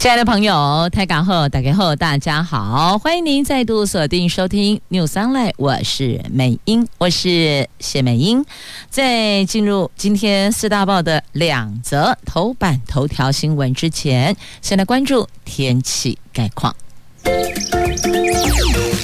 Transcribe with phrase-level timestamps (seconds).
[0.00, 8.42] 亲爱的朋友，台港后打开后，大家好，欢迎您再度锁定收听 News Online，我是美英，我是谢美英。
[8.88, 16.74] 在进入今天四大报的两则头版头条新闻之前，先来关注天气概况。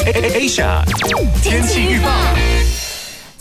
[0.06, 0.83] Asia
[1.42, 2.08] 天气预报。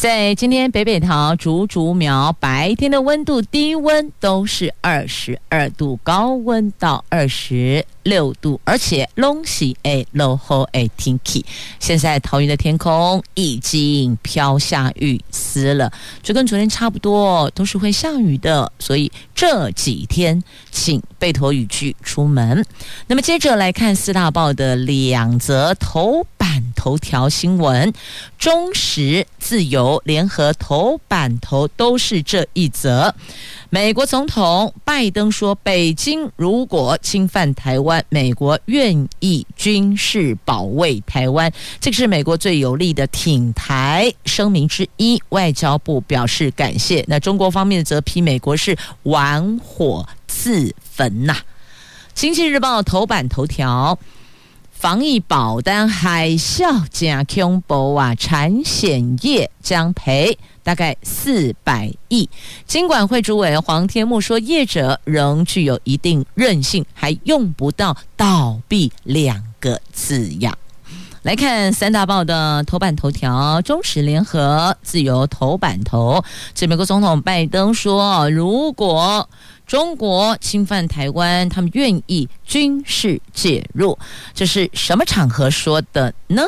[0.06, 11.44] 在今天北北桃、竹竹苗白天的温度低温都是二十二度，高温到二十六度，而且拢是诶落后诶天气。
[11.80, 15.92] 现在桃园的天空已经飘下雨丝了，
[16.22, 18.72] 就跟昨天差不多，都是会下雨的。
[18.78, 20.40] 所以这几天
[20.70, 22.64] 请备妥雨具出门。
[23.08, 26.24] 那么接着来看四大报的两则头
[26.76, 27.94] 头条新闻，
[28.38, 33.14] 中时、自由、联合头版头都是这一则。
[33.70, 41.52] 美国总统拜登说，北京如果侵犯台湾，美国愿意军事保卫台湾。
[41.80, 45.22] 这个是美国最有力的挺台声明之一。
[45.30, 47.04] 外交部表示感谢。
[47.08, 51.36] 那中国方面则批美国是玩火自焚呐。
[52.14, 53.98] 经济日报头版头条。
[54.78, 58.14] 防疫保单海啸加恐怖啊！
[58.14, 62.30] 产险业将赔大概四百亿。
[62.68, 70.56] 金管会主委黄天牧说，业者仍具有一定韧性，还用不到倒闭两个字样。
[71.24, 76.24] 来看三大报的头版头条，中时联合自由头版头，
[76.54, 79.28] 这美国总统拜登说，如果
[79.66, 83.98] 中国侵犯台湾，他们愿意军事介入。
[84.34, 86.44] 这是什么场合说的呢？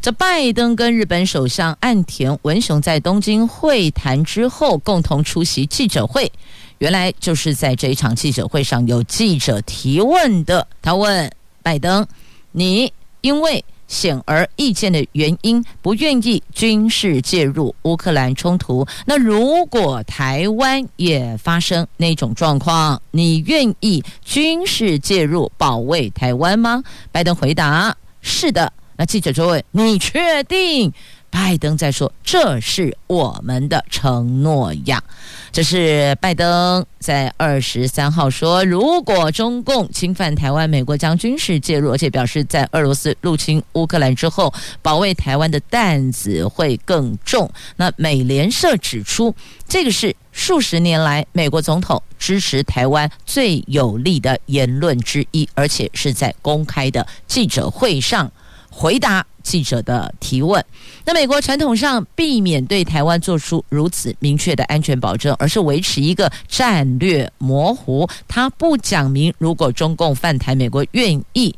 [0.00, 6.30] 这拜登跟日本首相岸田文雄在东京会谈之后，共同出席记者会。
[6.78, 10.66] 原来就是在这一场记者会上，有记者提问的。
[10.82, 11.30] 他问
[11.62, 12.06] 拜登
[12.52, 18.86] ：“你因为？”显而易见的原因，不愿意军事介入乌克兰冲突。
[19.06, 26.82] 那如果台湾也发生那种状况，你愿意军事介入保卫台湾吗？
[27.12, 28.72] 拜登回答：是的。
[28.96, 30.92] 那记者就问：你确定？
[31.34, 35.02] 拜登在说：“这是我们的承诺呀。”
[35.50, 49.34] 这是拜登在二十三号说：“如果中共侵犯台湾，美国将军事介入，而且表示在俄罗斯入侵乌克兰之后，保卫台湾的担子会更重。”那美联社指出，
[49.66, 58.30] 这个是数十年来美国总统支持台湾最有力的言论之一，而且是在公开的记者会上
[58.74, 59.24] 回答。
[59.44, 60.64] 记者的提问：
[61.04, 68.08] 那美国传统上避免对台湾做出如此明确的安全保证，而是维持一个战略模糊。
[68.26, 71.54] 他不讲明，如果中共犯台，美国愿意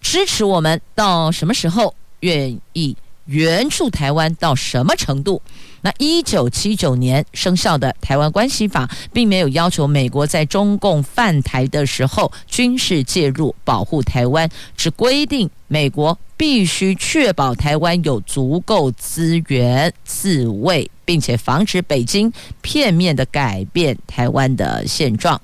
[0.00, 2.96] 支持我们到什么时候，愿意
[3.26, 5.40] 援助台湾到什么程度。
[5.82, 22.32] 那一九七九年生效的《台湾关系法》并没有要求美国在中共犯台的时候军事介入保护台湾，只规定美国必须确保台湾有足够资源自卫，并且防止北京
[22.62, 25.40] 片面的改变台湾的现状。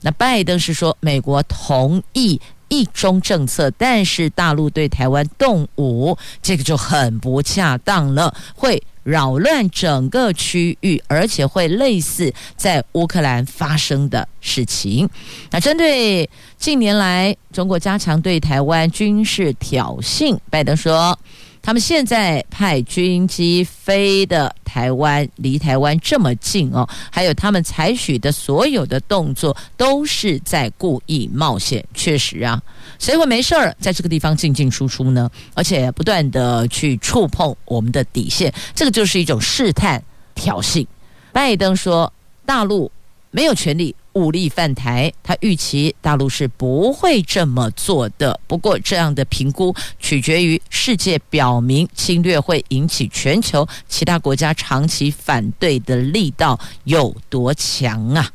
[0.00, 2.40] 那拜登是说，美国同意
[2.72, 8.82] 一中政策，但是大陆对台湾动武，这个就很不恰当了，会。
[9.04, 15.10] 扰乱整个区域，而且会类似在乌克兰发生的事情。
[15.50, 21.18] 那针对近年来中国加强对台湾军事挑衅，拜登说。
[21.62, 31.84] 他们现在派军机飞的台湾，离台湾这么近哦，还有他们采取的所有的动作都是在故意冒险。
[31.94, 32.60] 确实啊，
[32.98, 35.30] 谁会没事儿在这个地方进进出出呢？
[35.54, 40.02] 而且不断的去触碰我们的底线，这个就是一种试探、
[40.34, 40.84] 挑衅。
[41.32, 42.12] 拜登说，
[42.44, 42.90] 大陆
[43.30, 43.94] 没有权利。
[44.14, 48.38] 武力犯台，他预期大陆是不会这么做的。
[48.46, 58.30] 不过，这样的评估取决于世界表明侵略会引起全球其他国家长期反对的力道有多强啊！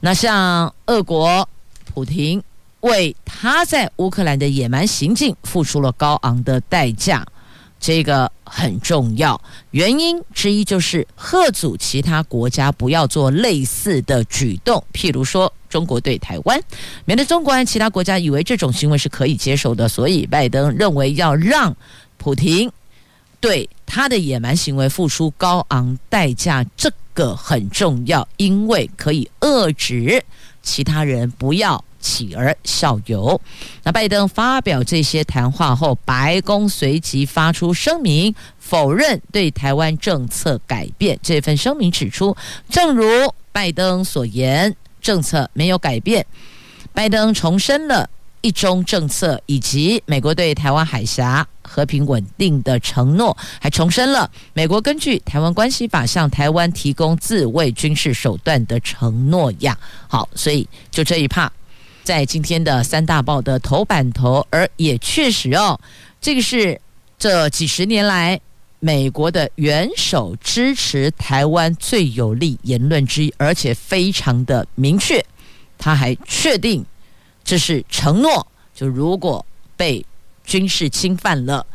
[0.00, 1.48] 那像俄国
[1.92, 2.40] 普亭
[2.80, 7.26] 为他在乌克兰的野蛮行径付出了高昂的代价。
[7.80, 9.40] 这个很重要，
[9.70, 16.60] 原因之一就是贺阻其他国家不要做类似的举动，譬如说中国对台湾，
[17.04, 19.88] 免得中国和其他国家以为这种行为是可以接受的。
[19.88, 21.76] 所以拜登认为要让
[22.16, 22.70] 普亭
[23.40, 30.24] 对他的野蛮行为付出高昂代价，这个很重要，因为可以遏制
[30.62, 31.84] 其他人不要。
[32.00, 33.40] 起而效尤。
[33.82, 41.18] 那拜登发表这些谈话后，白宫随即发出声明，否认对台湾政策改变。
[41.22, 42.36] 这份声明指出，
[42.68, 43.04] 正如
[43.52, 46.24] 拜登所言，政策没有改变。
[46.92, 48.08] 拜登重申了
[48.40, 59.76] 一中政策以及美国对台湾海峡和平稳定的承诺，还重申了美国根据《台湾关系法》向台湾提供自卫军事手段的承诺呀。
[60.06, 61.50] 好，所以就这一趴。
[62.08, 65.78] 在今天的三大报的头版头，而也确实哦，
[66.22, 66.80] 这个是
[67.18, 68.40] 这几十年来
[68.80, 75.22] 美国的元首支持台湾最有力言论之一，而且非常的明确。
[75.76, 76.82] 他还确定
[77.44, 79.44] 这是承诺，就如果
[79.76, 80.02] 被
[80.42, 81.66] 军事侵犯了，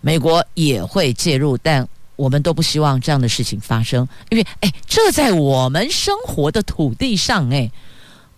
[0.00, 1.86] 美国也会介入，但
[2.16, 7.70] 我们都不希望这样的事情发生，因为哎，这在我们生活的土地上，哎，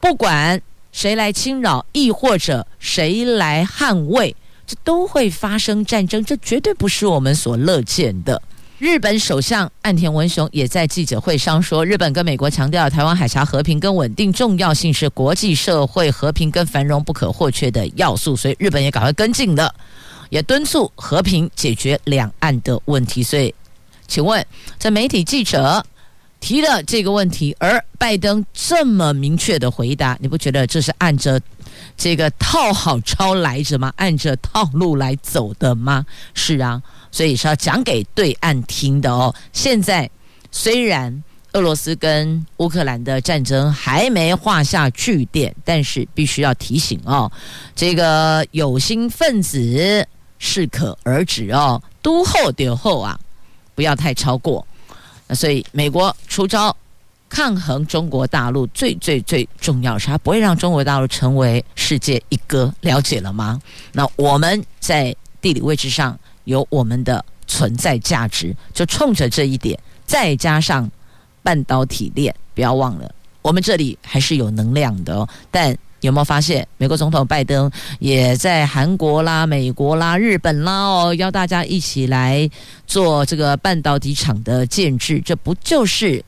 [0.01, 0.61] 不管。
[0.97, 4.35] 谁来侵扰，亦或者谁来捍卫，
[4.67, 8.41] 这都会发生战争，这绝对不是我们所乐见的。
[8.79, 19.75] 日本首相岸田文雄也在记者会上说，日本跟美国强调台湾海峡和平跟稳定重要性是国际社会和平跟繁荣不可或缺的要素，所以日本也赶快跟进的，
[20.31, 23.23] 也敦促和平解决两岸的问题。
[23.23, 23.55] 所以，
[24.09, 24.43] 请问
[24.79, 25.85] 这媒体记者？
[26.47, 31.41] 提了这个问题，而拜登这么明确的回答，你不觉得这是按着
[31.97, 33.93] 这个套好招来着吗？
[33.97, 36.07] 按着套路来走的吗？
[36.35, 39.35] 是啊，所以是要讲给对岸听的哦。
[39.53, 40.09] 现在
[40.53, 41.21] 虽然
[41.55, 47.29] 俄罗斯跟乌克兰的战争还没画下句点，但是必须要提醒哦，
[47.75, 50.07] 这个有心分子
[50.39, 53.19] 适可而止哦，都后丢后啊，
[53.75, 54.65] 不要太超过。
[55.27, 56.77] 那所以，美国出招
[57.29, 63.61] 抗衡中国大陆，最最最重要是，它不会让中国大陆成为世界一哥，了解了吗？
[63.93, 70.91] 那我们在地理位置上有我们的存在价值，就冲着这一点，再加上
[71.43, 75.77] 半导体链，不要忘了，我们这里还是有能量的哦，但。
[76.07, 82.49] 有没有发现，美国总统拜登也在韩国啦、美国啦、日本啦哦，邀大家一起来
[82.87, 86.25] 做这个半导体厂的建制，这不就是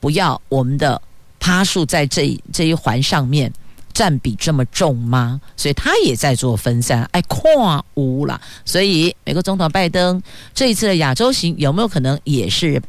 [0.00, 1.00] 不要我们的
[1.38, 3.52] 趴数在这这一环上面
[3.92, 5.40] 占比这么重吗？
[5.56, 8.40] 所以他也在做分散，哎，跨无啦。
[8.64, 10.22] 所以美国总统拜登
[10.54, 12.80] 这一次的亚洲行有没有可能也是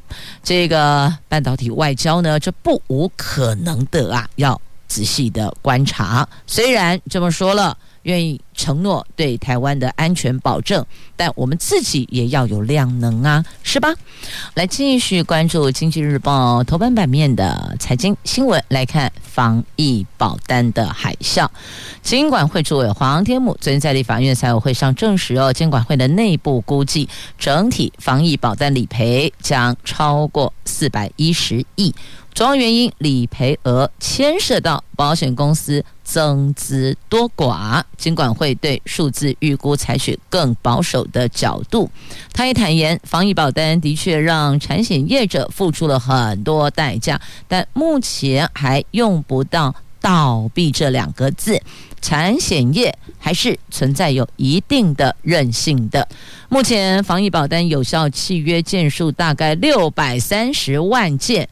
[0.41, 2.39] 这个半导体外交呢？
[2.39, 4.59] 这不无可能的啊，要。
[4.89, 10.85] 仔细的观察，虽然这么说了，愿意承诺对台湾的安全保证，
[11.15, 13.87] 但我们自己也要有量能啊，是吧？
[14.55, 21.47] 来继续关注《经济日报》头版版面的财经新闻，来看防疫保单的海啸。
[22.01, 27.07] 监管会主委黄天牧昨天在立法院财委会上证实，哦，监管会的内部估计，
[27.37, 31.95] 整体防疫保单理赔将超过四百一十亿。
[32.33, 41.89] 主要原因，理赔额牵涉到保险公司增资多寡，监管会对数字预估采取更保守的角度。
[42.33, 51.61] 他也坦言，防疫保单的确让产险业者付出了很多代价，但目前还用不到倒闭这两个字，
[52.01, 56.07] 产险业还是存在有一定的韧性的。
[56.47, 61.47] 目前防疫保单有效契约件数大概六百三十万件。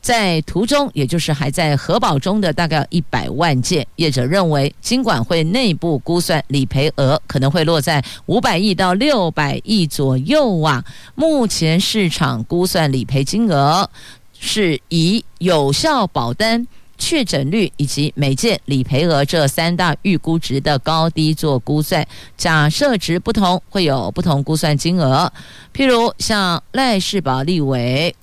[0.00, 10.84] 在途中，也就是还在核保中的大概一百万件，业者认为金管会内部估算理赔额可能会落在五百亿到六百亿左右啊。
[11.16, 13.90] 目前市场估算理赔金额
[14.38, 16.64] 是以有效保单
[16.96, 25.32] 确诊率以及每件理赔额这三大预估值的高低做估算，假设值不同会有不同估算金额。
[25.74, 28.14] 譬如像赖世宝立委。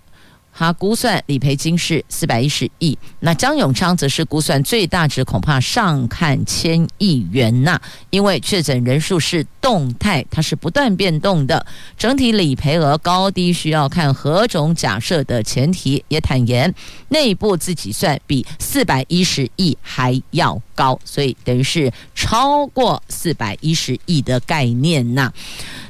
[0.56, 7.80] 他估算理赔金是四百一十亿，那江永昌则是估算最大值恐怕上看千亿元呐，
[8.12, 11.66] 因为确诊人数是动态，它是不断变动的，
[11.98, 16.04] 整体理赔额高低需要看何种假设的前提。
[16.08, 16.74] 也坦言
[17.10, 25.34] 内部自己算比四百一十亿还要高，所以等于是超过四百一十亿的概念呐，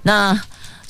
[0.04, 0.42] 那。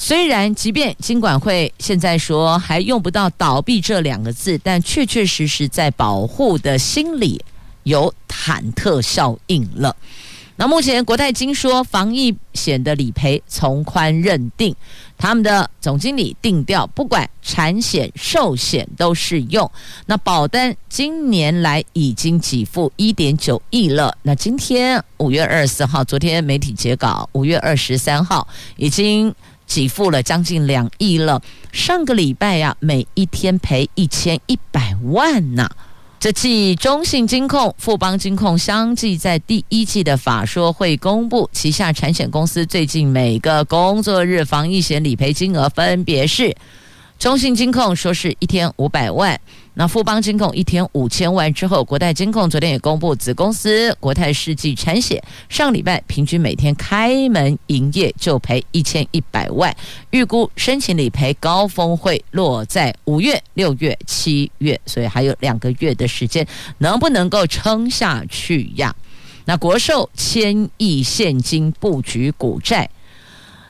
[0.06, 7.42] 虽然即便金管会现在说还用不到倒闭这两个字，但确确实实在保护的心里
[7.84, 9.96] 有忐忑效应了。
[10.58, 14.76] 那目前国泰金说防疫险的理赔从宽认定，
[15.18, 19.72] 他们的总经理定调，不管产险、寿险都适用。
[20.06, 24.14] 那保单今年来已经给付一点九亿了。
[24.22, 28.46] 那今天五月二十四号，昨天媒体截稿，五月二十三号
[28.76, 29.34] 已经
[29.74, 31.42] 给付了将近两亿了。
[31.72, 35.68] 上个礼拜呀、每一天赔一千一百万呢、
[36.20, 46.56] 这继中信金控、富邦金控相继在第一季的法说会公布，旗下产险公司最近每个工作日防疫险理赔金额分别是。
[47.18, 49.40] 中信金控说是一天五百万，
[49.76, 59.76] 那富邦金控一天五千万之后，国泰金控昨天也公布子公司国泰世纪产险上礼拜平均每天开门营业就赔一千一百万，
[60.12, 66.46] 预估申请理赔高峰会落在五月、六月、七月，所以还有两个月的时间，
[66.78, 68.96] 能不能够撑下去呀？
[69.46, 72.88] 那国寿千亿现金布局股债。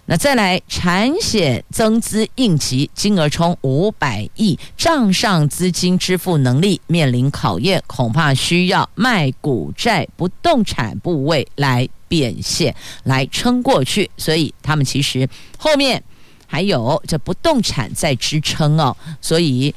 [0.05, 14.11] 那再来，产险增资应急，金额冲五百亿，账上资金支付能力面临考验，恐怕需要卖股债、不动产部位来变现，来撑过去。
[14.17, 15.25] 所以他们其实
[15.57, 16.03] 后面
[16.45, 19.73] 还有这不动产在支撑哦，所以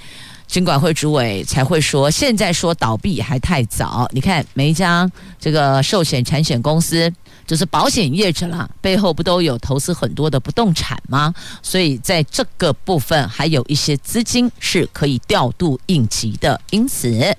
[0.48, 4.10] 金管会主委才会说，现在说倒闭还太早。
[4.12, 7.12] 你看每一家这个寿险产险公司。
[7.46, 11.32] 就是保险业者啦，背后不都有投资很多的不动产吗？
[11.62, 17.36] 所以在这个部分还有一些资金是可以调度应急的，因此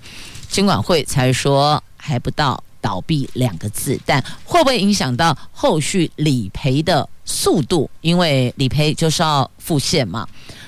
[0.50, 7.90] 金管会才说还不到倒闭两个字，但会不会影响到后续理赔的速度？
[8.00, 10.26] 因为理赔就是要付现嘛。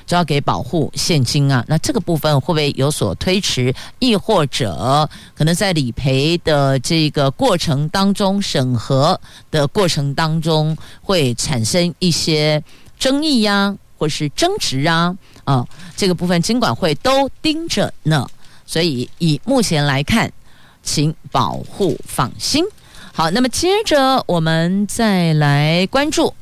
[0.09, 12.63] 就要给保护现金啊，那这个部分会不会有所推迟，亦或者可能在理赔的这个过程当中，审核的过程当中会产生一些
[12.97, 15.15] 争议呀、啊，或是争执啊？
[15.43, 15.63] 啊，
[15.95, 18.27] 这个部分金管会都盯着呢，
[18.65, 20.33] 所以以目前来看，
[20.81, 22.65] 请保护放心。
[23.13, 26.33] 好，那么接着我们再来关注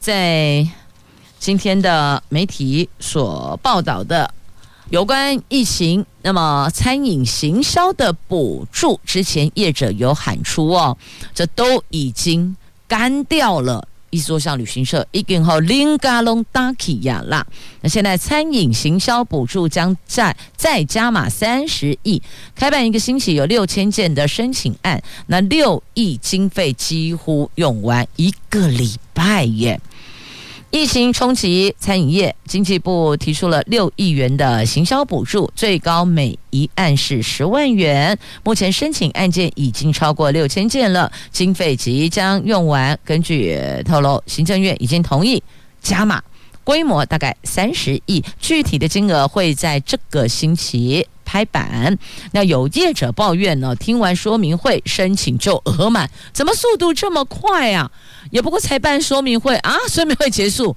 [0.00, 0.66] 在。
[1.42, 4.32] 今天的媒体所报道的
[4.90, 10.96] 有关疫情，那么餐饮行销的补助，之前业者有喊出哦，
[11.34, 12.56] 这都已经
[12.86, 13.88] 干掉了。
[14.10, 17.44] 意思说，像旅行社已经和林嘎隆达起亚啦。
[17.80, 22.22] 那现在餐饮行销补助将再再加码三十亿，
[22.54, 29.80] 开办一个星期有六千件的申请案，那六亿经费几乎用完一个礼拜耶。
[30.74, 38.18] 疫情冲击餐饮业，经济部提出了六亿元的行销补助，最高每一案是十万元。
[38.42, 42.98] 目前申请案件已经超过六千件了，经费即将用完。
[43.04, 45.42] 根据透露，行政院已经同意
[45.82, 46.22] 加码，
[46.64, 51.96] 规模大概三十亿，具体的金额会在这个星期拍板。
[52.32, 57.90] 那有业者抱怨呢，听完说明会申请就额满，怎么速度这么快啊？
[58.30, 60.76] 也不过才办说明会啊，说明会结束，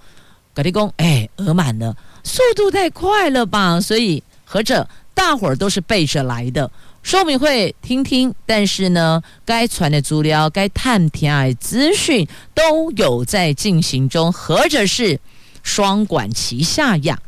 [0.54, 1.94] 葛地公哎额满了，
[2.24, 3.82] 速度太快了吧？
[3.82, 6.72] 所以合着大伙儿都是背着来的，
[7.04, 15.20] 说明会听听，但是呢，该传的资料、该探听的资讯都有在进行中，合着是
[15.64, 17.20] 双管齐下呀。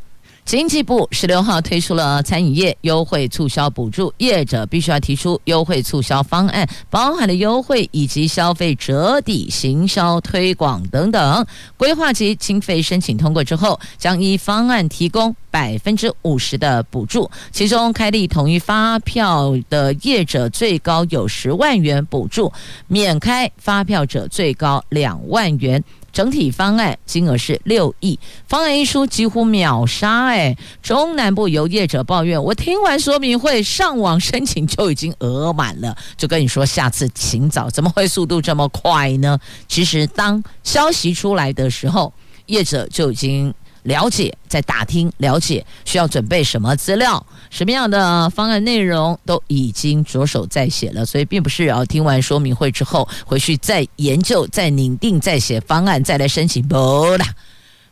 [0.48, 11.46] 经济部十六号推出了餐饮业优惠促销补助，业者必须要提出优惠促销方案，包含了优惠以及消费折抵、行销推广等等。
[11.76, 22.50] 规划及经费申请通过之后，将依方案提供百分之五十的补助，其中开立统一发票的业者最高有十万元补助，
[22.86, 25.84] 免开发票者最高两万元。
[26.12, 30.56] 整体方案金额是六亿，方案一出几乎秒杀哎！
[30.82, 39.38] 中南部有业者抱怨，我听完说明会上网申请就已经额满了，就跟你说下次请早，怎么会速度这么快呢？
[39.68, 42.12] 其实当消息出来的时候，
[42.46, 43.54] 业者就已经。
[43.84, 56.76] 了解，在打听了解需要准备什么资料，什么样的方案内容都已经着手在写了，所以并不是要听完说明会之后回去再研究、再拟定、再写方案、再来申请，不
[57.16, 57.26] 啦，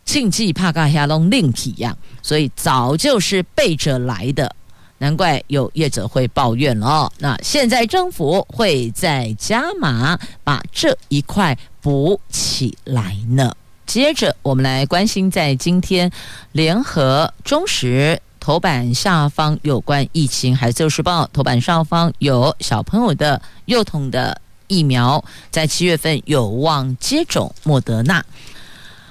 [0.05, 4.55] 庆忌怕嘎下龙另体样，所以早就是背着来的，
[4.99, 7.13] 难怪有业者会抱怨了哦。
[7.19, 13.53] 那现在政府会再加码把这一块补起来呢？
[13.87, 16.11] 接着，我们来关心在今天
[16.53, 28.25] 联合中时头版下方有关疫情，还有《自由时报》头版上方有小朋友的幼童的疫苗，在七月份有望接种莫德纳。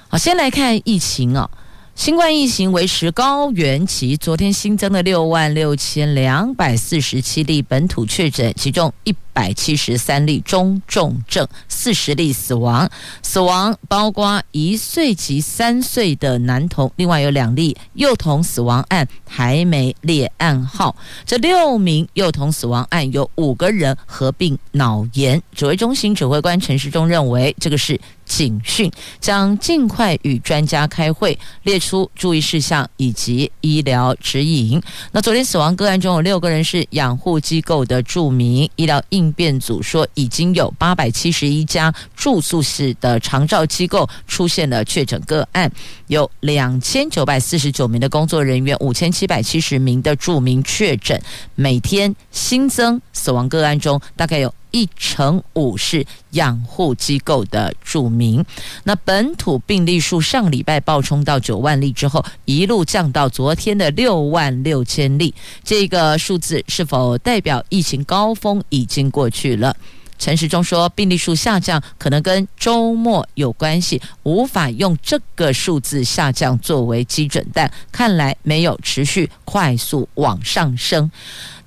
[0.08, 1.50] 好，先来看疫情啊。
[1.94, 12.90] 新冠疫情维持高原期，昨天新增了六万六千两百四十七例本土确诊，其中一百七十三例中重症，四十例死亡。
[13.22, 20.96] 死亡包括一岁及三岁的男童，另外有两例幼童死亡案还没列案号。
[21.26, 25.42] 这六名幼童死亡案有五个人合并脑炎。
[25.54, 28.00] 指挥中心指挥官陈时中认为，这个是。
[28.26, 28.90] 警讯，
[29.20, 34.82] 将尽快与专家开会，列出注意事项以及医疗指引。
[35.12, 45.70] 那昨天死亡个案中有六个人是养护机构的著名，医疗应变组说已经有八百七十一家住宿式的长照机构出现了确诊个案，
[46.06, 51.20] 有两千九百四十九名的工作人员，五千七百七十名的住民确诊，
[51.54, 54.52] 每天新增死亡个案中大概有。
[54.76, 58.44] 一成五是养护机构的注明。
[58.84, 65.34] 那本土病例数上礼拜暴冲到九万例之后，一路降到昨天的六万六千例。
[65.64, 69.74] 这个数字是否代表疫情高峰已经过去了？
[70.18, 81.10] 陈时中说，病例数下降可能跟周末有关系，无法用这个数字下降作为基准，但看来没有持续快速往上升。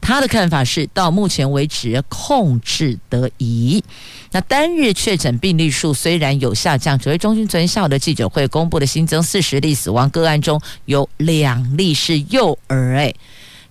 [0.02, 3.84] 他的看法是，到目前为止控制得宜。
[4.32, 13.16] 那单日确诊病例数虽然有下降，指挥中心昨天下午的记者会公布的新增四十例死亡个案中有两例是幼儿，诶，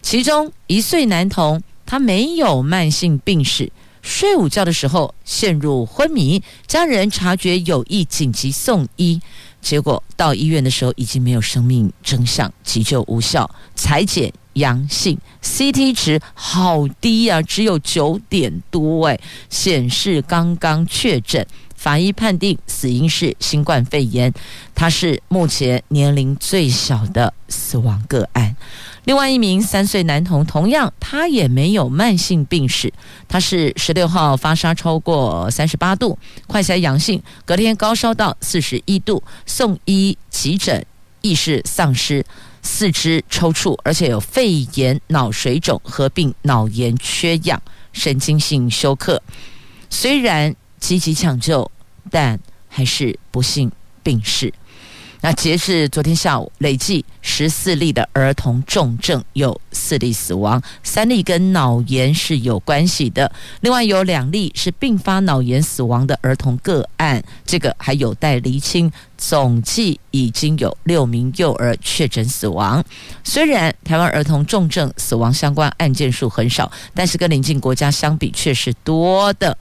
[0.03, 3.73] 其中一岁男童他没有慢性病史，
[4.09, 9.21] 睡午觉的时候陷入昏迷，家人察觉有意，紧急送医，
[9.61, 14.33] 结果到医院的时候已经没有生命征象，急救无效，采检。
[14.55, 21.47] 阳性，CT 值好低啊，只有九点多哎，显示刚刚确诊。
[21.79, 24.33] 法医判定死因是新冠肺炎，
[24.75, 28.57] 他是目前年龄最小的死亡个案。
[29.05, 32.93] 另外一名三岁男童，同样他也没有慢性病史，
[33.29, 40.85] 他是十六号发烧超过三十八度，快筛阳性，隔天高烧到四十一度，送医急诊，
[41.23, 42.27] 意识丧失。
[42.61, 47.63] 四肢抽搐，而且有肺炎、脑水肿合并脑炎缺氧、
[47.93, 49.23] 神经性休克。
[49.89, 51.71] 虽然积极抢救，
[52.11, 52.39] 但
[52.69, 53.71] 还是不幸
[54.03, 54.53] 病逝。
[55.21, 63.29] 那截至昨天下午，累计十四例的儿童重症，有四例死亡，三例跟脑炎是有关系的。
[63.63, 68.93] 另外有两例是并发脑炎死亡的儿童个案，这个还有待厘清。
[69.17, 72.85] 总计已经有六名幼儿确诊死亡。
[73.25, 79.59] 虽然台湾儿童重症死亡相关案件数很少，但是跟邻近国家相比却是多的。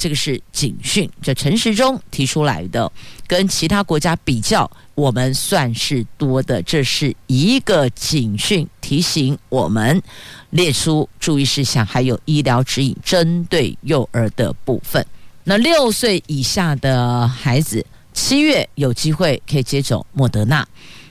[0.00, 2.90] 这个是警讯，这陈时中提出来的，
[3.26, 6.62] 跟其他国家比较，我们算是多的。
[6.62, 10.02] 这是一个警讯，提醒我们
[10.48, 15.04] 列出注意事项，还有医疗指引，针对幼儿的部分。
[15.44, 17.84] 那六岁以下的孩子，
[18.14, 20.66] 七月有机会可以接种莫德纳。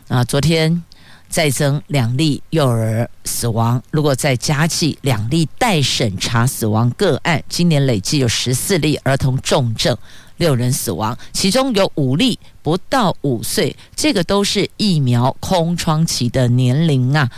[0.08, 0.84] 啊，昨天。
[1.30, 9.96] 再增两例幼儿死亡，如果再加计两例待审查死亡个案，今年累计有十四例儿童重症，
[10.38, 17.30] 六人死亡，其中有五例不到五岁，这个都是疫苗空窗期的年龄啊。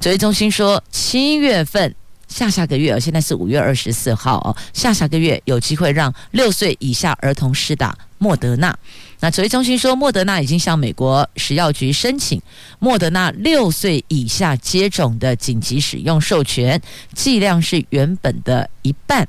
[0.00, 1.94] 指挥中心说，七月份
[2.28, 8.76] 下下个月，现在是五月二十四号哦，下下个月有机会让六岁以下儿童施打莫德纳。
[9.20, 12.40] 那指挥中心说，莫德纳已经向美国食药局申请
[12.78, 16.80] 莫德纳六岁以下接种的紧急使用授权，
[17.14, 19.26] 剂量是原本的一半。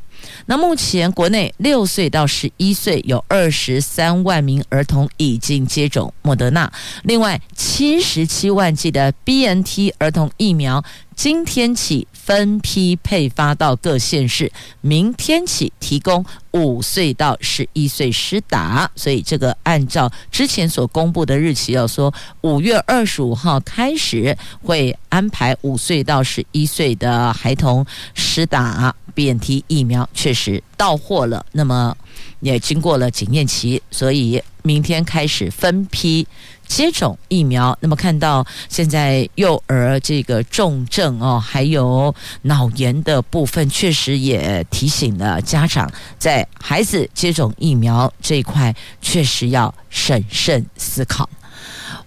[0.47, 6.69] 那目前国内六岁到十一岁有二十三万名儿童已经接种莫德纳，
[7.03, 10.83] 另外七十七万剂的 BNT 儿童疫苗
[11.15, 18.91] 今天起分批配发到各县市，明天起提供五岁到十一岁施打。
[18.97, 28.93] 所以这个按照之前所公布的日期，要说五月二十五号开始会安排五岁到十一岁的孩童施打。
[29.15, 31.95] BNT 疫苗确实到货了，那么
[32.39, 36.27] 也经过了检验期，所以明天开始分批
[36.67, 37.75] 接种疫苗。
[37.81, 51.27] 那么看到现在幼儿这个重症哦，还有脑炎的部分，确实也提醒了家长，在孩子接种疫苗这一块，确实要审慎思考。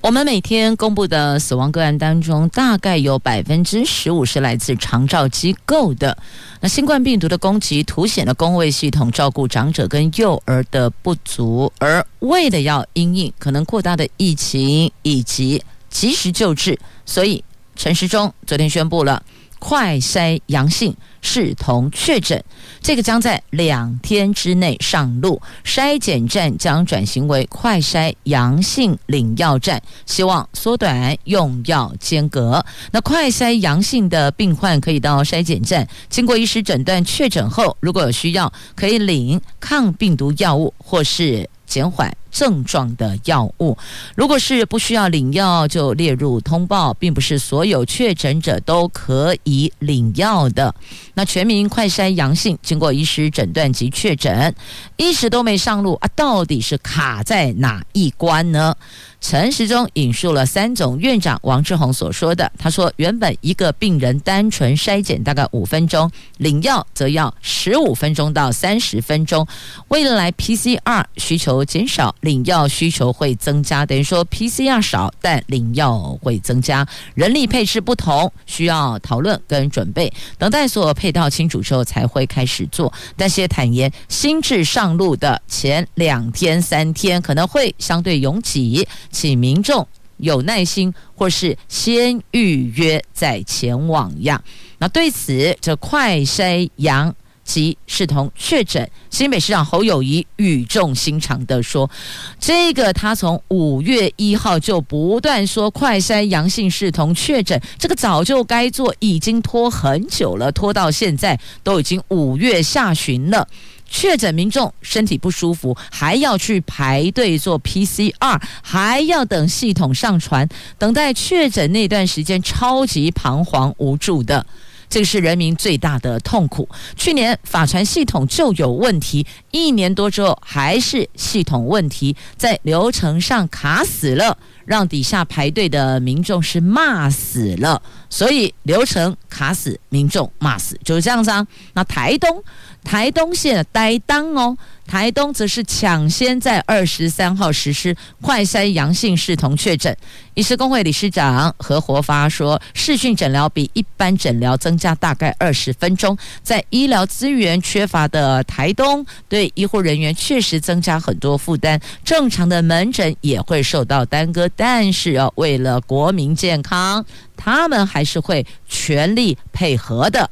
[0.03, 6.17] 我们每天公布的死亡个案当中，大概有百分之十五是来自长照机构的。
[6.61, 17.45] 那新冠病毒的攻击凸显了公卫系统照顾长者跟幼儿的不足，而为的要因应可能扩大的疫情以及及时救治，所以
[17.77, 19.23] 陈时中昨天宣布了
[19.61, 20.97] 快筛阳性。
[21.23, 22.43] 视同确诊，
[22.81, 25.39] 这个将在两天之内上路。
[25.63, 32.65] 筛检站将转型为快筛阳性领药站，希望缩短用药间隔。
[32.91, 43.77] 那快筛阳性的病患可以到筛检站，经过医师诊断确诊后，如果有需要，可以领抗病毒药物或是减缓症状的药物，
[44.15, 50.75] 如果是不需要领药，就列入通报，并不是所有确诊者都可以领药的。
[51.15, 54.55] 那全民快筛阳性，经过医师诊断及确诊，
[54.97, 58.75] 一直都没上路啊，到底是卡在哪一关呢？
[59.21, 69.47] 陈时中引述了三总院长王志宏所说的，他说：“原本一个病人单纯筛检大概五分钟，领药则要十五分钟到三十分钟。
[69.89, 76.87] 未来 PCR 需求减少，领药需求会增加，等于说 PCR 少，但领药会增加。
[77.15, 82.93] 人力配置不同，需要讨论跟准备，等待所配套清楚之后才会开始做。
[83.17, 89.87] 但是也坦言，新制上路的前两天三天可能会相对拥挤。”请民众
[90.19, 94.43] 有耐心，或是先预约再前往呀。
[94.79, 97.15] 那对此，这快筛阳
[97.51, 101.91] 及视同确诊，新北市长侯友谊语重心长地说
[102.39, 113.49] ：“这个他从五月一号就不断说快筛阳性视同确诊，这个早就该做，已经拖很久了，拖到现在都已经五月下旬了。”
[113.93, 124.47] 确诊民众身体不舒服，还要去排队做 PCR，还要等系统上传，等待确诊那段时间超级彷徨无助的，
[124.91, 126.69] 这个是人民最大的痛苦。
[126.97, 137.81] 去年法传系统就有问题，一年多之后还是系统问题，在流程上卡死了，让底下排队的民众是骂死了。
[138.11, 141.47] 所以流程卡死，民众骂死，就是这样子啊。
[141.73, 142.43] 那台东。
[142.83, 149.95] 台东县呆当哦，台东则是抢先在二十三号实施快筛阳性视同确诊。
[150.33, 164.49] 医师公会理事长何活发说，视讯诊疗比一般诊疗增加大概二十分钟，在医疗资源缺乏的台东，对医护人员确实增加很多负担，正常的门诊也会受到耽搁。
[164.57, 167.05] 但是哦，为了国民健康，
[167.41, 170.31] 他们还是会全力配合的。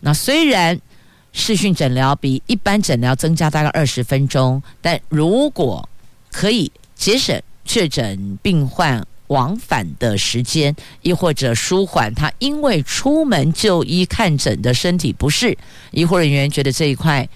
[0.00, 0.80] 那虽然。
[1.32, 5.88] 视讯诊疗比一般诊疗增加大概二十分钟，但如果
[6.32, 15.56] 可以节省确诊病患往返的时间，亦或者舒缓他因为出门就医看诊的身体不适，
[15.92, 17.28] 医护人员觉得这一块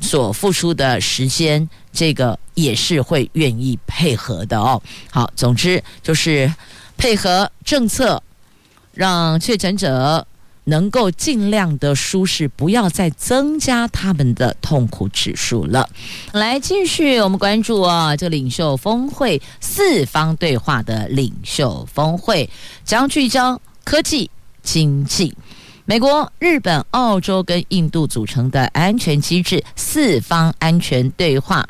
[0.00, 4.80] 所付出的时间，这个也是会愿意配合的哦。
[5.10, 6.48] 好，总之就是
[6.96, 8.22] 配合政策，
[8.94, 10.26] 让确诊者。
[10.64, 15.90] 能够尽量的舒适，不要再增加他们的痛苦指数了。
[16.30, 22.48] 来，继续我们关注啊，这领袖峰会四方对话的领袖峰会
[22.84, 24.30] 将聚焦科技、
[24.62, 25.36] 经济、
[25.84, 31.66] 美国、日本、澳洲跟印度组成的安全机制四方安全对话。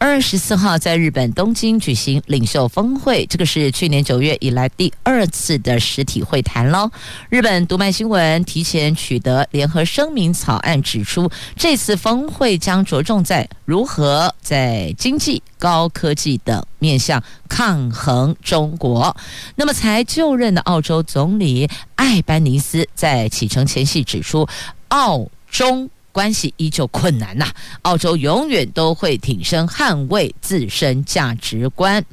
[0.00, 6.88] 二十四号在日本东京举行领袖峰会，这个是去年九月以来第二次的实体会谈喽。
[7.28, 19.16] 日本读卖新闻提前取得联合声明草案，指出这次峰会将着重在如何在经济、高科技等面向抗衡中国。
[19.56, 24.46] 那么才就任的澳洲总理艾班尼斯在启程前夕指出，
[24.88, 25.90] 澳中。
[26.18, 27.46] 关系依旧困难呐，
[27.82, 32.04] 澳洲永远都会挺身捍卫自身价值观。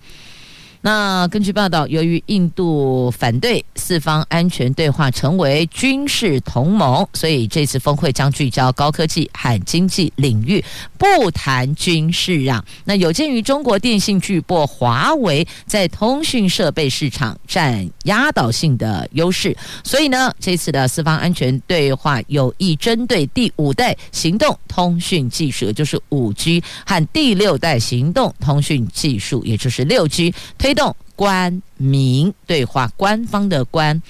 [0.86, 10.64] 那根据报道，由于印度反对四方安全对话成为军事同盟，所以这次峰会将聚焦高科技和经济领域，
[10.96, 12.64] 不谈军事啊。
[12.84, 30.75] 那有鉴于中国电信巨擘华为在通讯设备市场占压倒性的优势，所以呢，这次的四方安全对话有意针对第五代行动通讯技术，也就是五 G 和第六代行动通讯技术，也就是六 G 推。
[30.76, 34.02] 动官民对话，官方的官。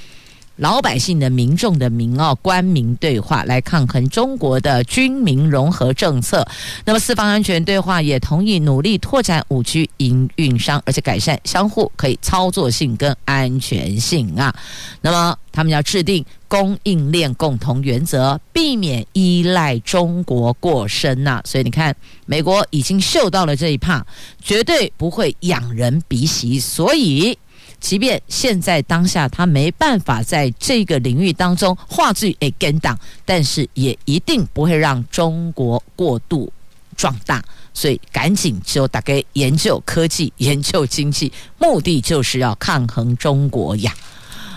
[0.57, 6.47] 老百姓的民众的民哦，官民对话来抗衡中国的军民融合政策。
[6.85, 14.55] 那么四方安全对话也同意努力拓展五 G 营运商，而且改善相互可以操作性跟安全性啊。
[15.01, 21.93] 那么他们要制定供应链共同原则，避免依赖中国过深呐、所以你看，
[22.25, 24.05] 美国已经嗅到了这一怕，
[24.41, 26.57] 绝对不会仰人鼻息。
[26.59, 27.37] 所以。
[27.85, 36.51] 即便现在当下他没办法在这个领域当中画质诶跟档，但是也一定不会让中国过度
[36.97, 37.43] 壮大，
[37.75, 43.93] 所以赶紧就大概研究科技、研究经济，目的就是要抗衡中国呀。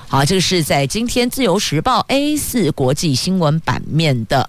[0.08, 4.48] 好，这个是在今天《自由时报》A4 国际新闻版面的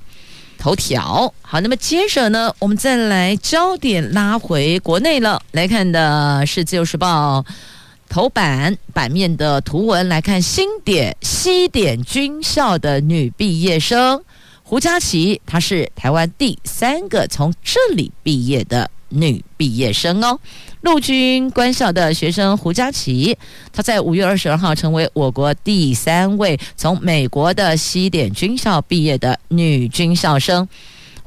[0.57, 1.33] 头条。
[1.41, 7.41] 好，那么接着呢，我们再来焦点拉回国内了，来看的是《自由时报》。
[8.09, 14.21] 头版版面的图文来看，新点西点军校的女毕业生
[14.63, 20.39] 胡佳琪，她是台湾第三个从这里毕业的女毕业生哦。
[20.81, 23.37] 陆军官校的学生胡佳琪，
[23.71, 30.67] 她在五月二十二号成为我国第三位从美国的西点军校毕业的女军校生。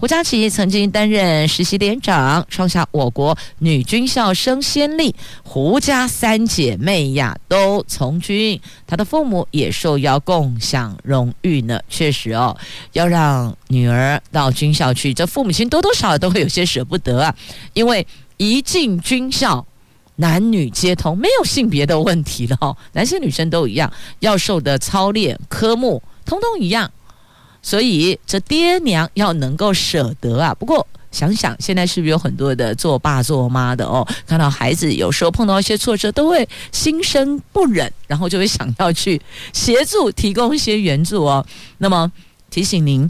[0.03, 5.15] 胡佳琪曾经担任实习连长，创下我国女军校生先例。
[5.45, 11.79] 胡家三姐妹呀都从军，她的父母也受邀共享荣誉呢。
[11.89, 12.59] 确实哦，
[12.95, 17.33] 要让女儿到军校去，这父母亲多多少少都会有些舍不得啊。
[17.73, 18.05] 因为
[18.39, 19.65] 一进军校，
[20.17, 26.91] 男女皆通，没有性别的问题了哦，男生女生都一样，要受的操练科目通通一样。
[27.63, 30.53] 所以这爹娘要能够舍得啊！
[30.55, 39.21] 不过想想现在是不是有很多的做爸做妈的哦，看到孩子有时候碰到一些挫折，都会心生不忍，然后就会想要去
[39.53, 41.47] 协助提供一些援助哦。
[41.79, 42.11] 那么
[42.51, 43.09] 提醒您，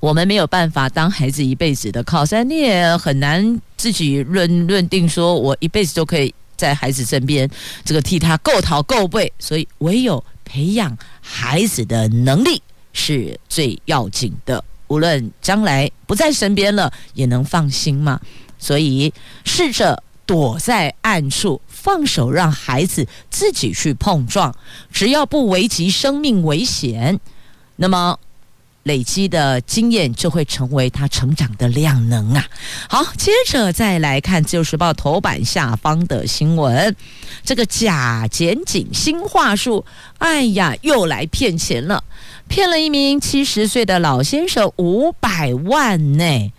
[0.00, 7.48] 我们没有办法当孩子一辈子的靠山，你也很难自己论论定说我一辈子都可以在孩子身边，
[7.84, 12.60] 这个替他够讨够背，所以唯有培养孩子的能力。
[12.94, 18.18] 是最要紧的，无论将来不在身边了，也能放心嘛。
[18.58, 19.12] 所以
[19.44, 24.56] 试着躲在暗处，放手让孩子自己去碰撞，
[24.90, 27.20] 只要不危及生命危险，
[27.76, 28.18] 那么。
[28.84, 32.46] 累积的经验就会成为他成长的量能啊！
[32.88, 36.94] 好，接着再来看《自由时报》头版下方的新闻，
[37.42, 39.84] 这个假检警新话术，
[40.18, 42.04] 哎呀，又来骗钱了，
[42.46, 46.52] 骗了一名七十岁的老先生五百万呢。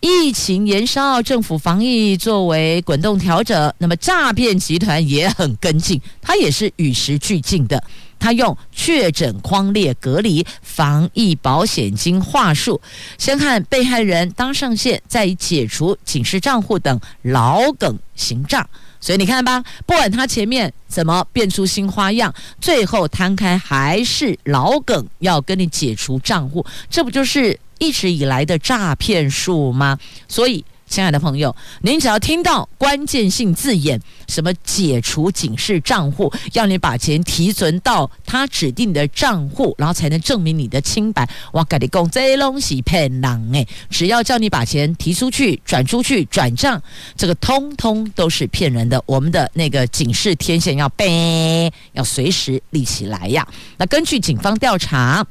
[0.00, 7.82] 疫情延烧，政府防疫作为滚动调整，那么诈骗集团也很跟进，他也是与时俱进的。
[8.26, 12.80] 他用确诊框列隔离、防疫保险金话术，
[13.18, 18.68] 先看被害人当上线，再解除警示账户等老梗行诈。
[19.00, 29.96] 所以你看吧，不管他前面怎么变出新花样，最后摊开还是老梗，要跟你解除账户，这不就是一直以来的诈骗术吗？
[30.26, 30.64] 所以。
[30.88, 41.28] 亲爱的朋友，您只要听到关键性字眼，什么解除警示账户，要你把钱提存到他指定的账户，然后才能证明你的清白。
[41.52, 46.80] 我跟你讲，这东西骗人诶，只要叫你把钱提出去、转出去、转账，
[47.16, 49.02] 这个通通都是骗人的。
[49.06, 53.46] 我们的那个警示天线要背，要随时立起来呀。
[53.76, 55.26] 那根据警方调查，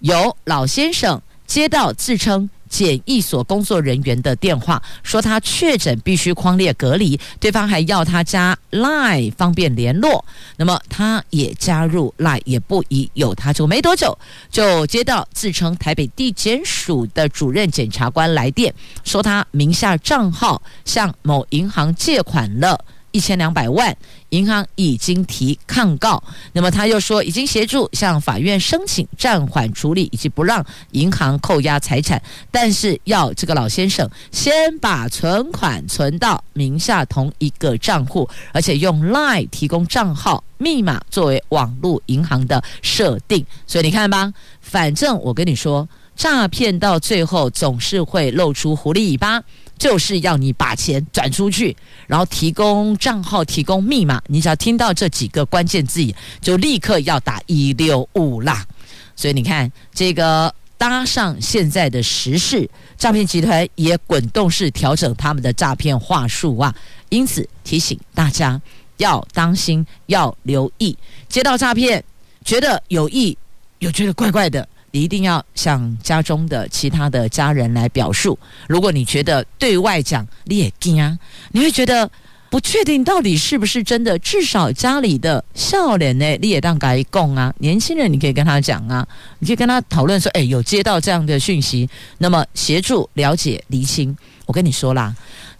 [0.00, 2.50] 有老先生接到自称。
[2.68, 10.24] 检疫所工作人员的电话说他确诊必须匡列隔离，对方还要他加 Line 方便联络。
[10.56, 14.16] 那么他也加入 Line，也不疑有他，就没多久
[14.50, 18.72] 就接到自称台北地检署的主任检察官来电，
[19.04, 22.84] 说他名下账号向某银行借款了。
[23.10, 23.96] 一千两百万，
[24.30, 26.22] 银行已经提抗告。
[26.52, 43.44] 那么他又说，已经协助向法院申请暂缓处理，以及不让银行扣押财产，但是要这个老先生先把存款存到名下同一个账户，而且用 LINE 提供账号密码作为网络银行的设定。
[43.66, 49.42] 所以你看吧，反正我跟你说，诈骗到最后总是会露出狐狸尾巴。
[49.78, 54.20] 就是要你把钱转出去，然后提供账号、提供密码。
[54.26, 56.04] 你只要听到这几个关键字，
[56.40, 58.66] 就立刻要打一六五啦。
[59.14, 66.74] 所以你看，这个搭上现在的时事，诈骗集团也滚动式调整他们的诈骗话术啊。
[67.08, 68.60] 因此提醒大家，
[68.98, 70.96] 要当心，要留意。
[71.28, 72.04] 接到诈骗，
[72.44, 73.36] 觉得有意，
[73.78, 78.38] 又觉得怪怪的，你一定要向家中的其他的家人来表述。
[78.68, 81.18] 如果你觉得对外讲你也惊，
[81.52, 82.10] 你会觉得。
[82.50, 87.52] 不确定到底是不是真的，至少家里的笑脸呢，你也当该供啊。
[87.58, 89.06] 年轻人，你可以跟他讲啊，
[89.38, 94.16] 你可以跟他讨论说，哎，有接到这样的讯息，那么协助了解厘清。
[94.46, 95.14] 我跟你说啦，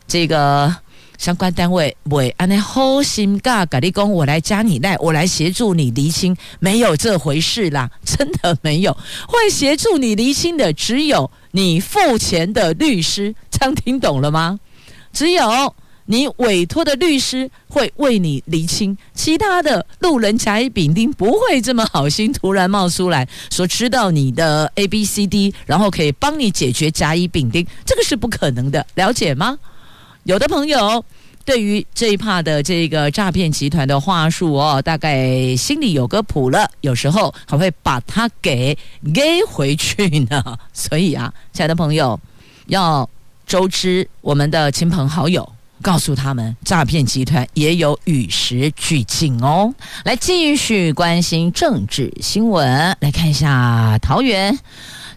[0.07, 0.75] 这个
[1.19, 8.97] 相关单位会安尼好心噶，跟你讲，我来加你赖，我来协助你厘清，没有这回事啦， 真的没有。
[9.27, 13.35] 会协助你厘清的，只有你付钱的律师。
[13.51, 14.59] 这样听懂了吗？
[15.13, 15.75] 只有。
[16.11, 29.59] 你委托的律师会为你厘清，其他的路人甲乙丙丁不会这么好心突然冒出来说知道你的 A B C D，然后可以帮你解决甲乙丙丁，这个是不可能的，了解吗？
[30.29, 31.03] 有的朋友
[31.43, 38.77] 对于这一趴的这个诈骗集团的话术哦，大概心里有个谱了，有时候还会把它给
[39.15, 40.45] 给回去呢。
[40.75, 42.21] 所以啊，亲爱的朋友，
[42.67, 43.09] 要
[43.47, 45.51] 周知我们的亲朋好友。
[45.81, 49.73] 告诉他们，诈骗集团也有与时俱进哦。
[50.05, 54.59] 来继续关心政治新闻，来看一下桃园，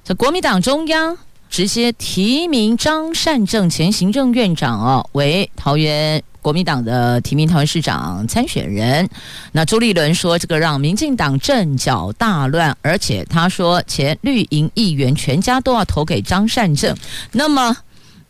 [0.05, 1.17] 这国民党中央
[1.51, 9.07] 直接提名张善政前行政院长哦为桃园国民党的提名桃园市长参选人。
[9.51, 16.95] 那朱立伦说，这个让民进党阵脚大乱，而且他说前绿营议员全家都要投给张善政。
[17.33, 17.77] 那么。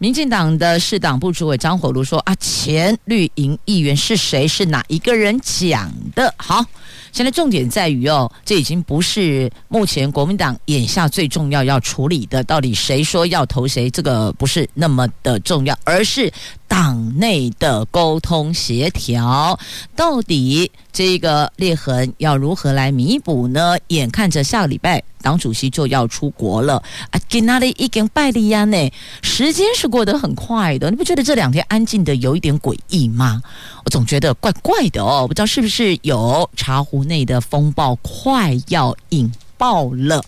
[0.02, 4.48] 民进党的市党部主委张火炉说：“啊，前绿营议员是谁？
[4.48, 6.34] 是哪一个人讲的？
[6.38, 6.66] 好，
[7.12, 16.34] 现在重点在于哦，这已经不是目前国民党眼下最重要要处理的，到底谁说要投谁，这个不是那么的重要，而是。”
[16.72, 19.60] 党内的沟通协调，
[19.94, 23.78] 到底这个裂痕要如何来弥补呢？
[23.88, 28.92] 眼看着下个礼拜党主席就要出国了啊，给那里一根拜利亚呢？
[29.22, 33.42] 时间是过得很快的，你不觉得这两天安静的有一点诡异吗？
[33.86, 40.24] 我总觉得怪怪的哦，不知道是不是有茶壶内的风暴快要引爆了？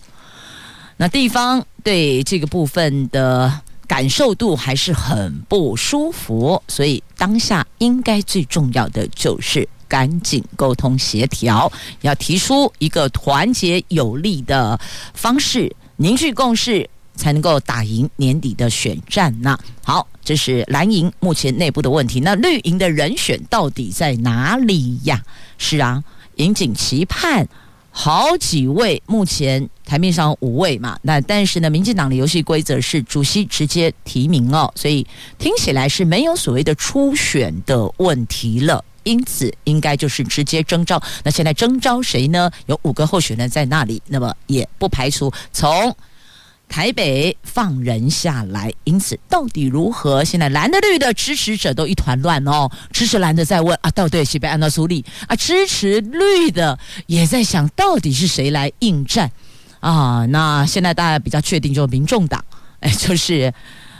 [0.96, 3.60] 那地方对这个部分的。
[3.86, 14.76] 感受度还是很不舒服，所以当下应该最重要的就是赶紧沟通协调，要提出一个团结有力的
[15.14, 19.56] 方式，凝聚共识，才能够打赢年底的选战呐。
[19.84, 25.22] 好，这是蓝营目前内部的问题，那绿营的人选到底在哪里呀？
[25.58, 26.02] 是啊，
[26.38, 27.46] 引颈期盼。
[27.96, 35.06] 好几位，目前台面上五位嘛，那但是呢，民进党的游戏规则是主席直接提名哦，所以
[35.38, 41.00] 听起来是没有所谓的初选的问题了，因此应该就是直接征召。
[41.22, 42.50] 那现在征召谁呢？
[42.66, 45.96] 有五个候选人在那里，那么也不排除从。
[46.66, 50.24] 台北放人下来，因此到底如何？
[50.24, 52.68] 现在蓝的绿的支持者都一团乱哦。
[52.90, 55.36] 支持蓝的在问啊，到底谁被按到苏力啊？
[55.36, 59.30] 支持绿的也在想到底是谁来应战
[59.80, 60.24] 啊？
[60.30, 62.42] 那现在大家比较确定就是民众党，
[62.80, 63.52] 哎，就是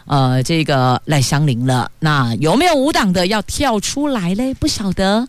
[0.06, 1.90] 呃这个赖香林了。
[2.00, 4.54] 那有没有无党的要跳出来嘞？
[4.54, 5.28] 不晓得。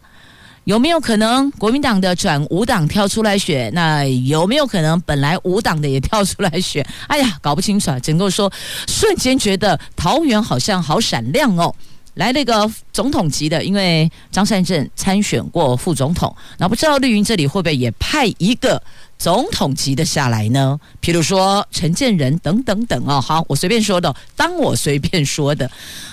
[0.66, 3.72] 有没有可能国民党的转五党跳出来选？
[3.76, 6.84] 那有没有可能本来五党的也跳出来选？
[7.08, 8.00] 哎呀，搞不清楚啊！
[8.00, 8.52] 只能够说，
[8.88, 11.72] 瞬间觉得桃园好像好闪亮哦。
[12.16, 18.82] 来那个总统级的，因为张善政参选过副总统，那不知道绿营这里会不会也派一个
[19.18, 20.80] 总统级的下来呢？
[21.02, 23.20] 譬如说陈建仁等等等哦。
[23.20, 25.70] 好，我随便说的，当我随便说的。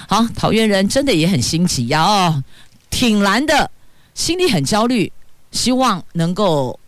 [0.09, 2.45] 好，桃园人真的也很心急呀哦，
[2.91, 3.71] 挺蓝的。
[4.15, 5.11] 心里很焦虑，
[5.53, 6.79] 希望能够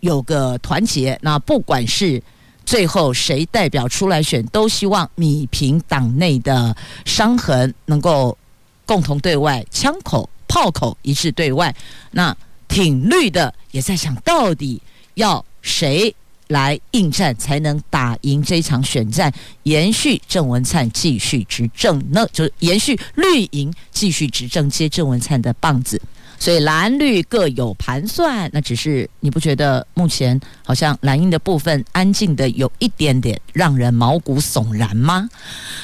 [0.00, 1.16] 有个团结。
[1.22, 2.20] 那不管是
[2.66, 8.36] 最后谁代表出来选，都希望弭平党内的伤痕，能够
[8.84, 11.74] 共同对外，枪口炮口一致对外。
[12.10, 14.82] 那挺绿的也在想到底
[15.14, 16.14] 要谁
[16.48, 25.98] 来应战，才能打赢这场选战，延续郑文灿继续执政，那就是延续绿营继续执政，接郑文灿的棒子。
[26.38, 35.28] 所以蓝绿各有盘算，那只是你不觉得目前好像蓝营的部分安静的有一点点让人毛骨悚然吗？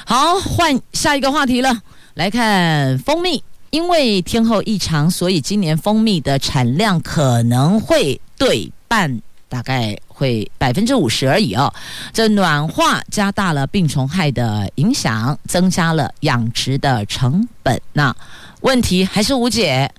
[0.05, 1.81] 好，换下一个话题了，
[2.15, 3.43] 来看蜂蜜。
[3.71, 11.73] 因为天候异常，所以今年蜂蜜的产量可能会对半，大概会百分之五十而已哦。
[12.13, 17.81] 这暖化加大了病虫害的影响，增加了养殖的成本。
[17.93, 18.15] 那
[18.61, 19.91] 问题还是无解。